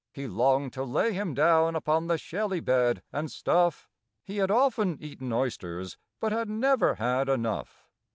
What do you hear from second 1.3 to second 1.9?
down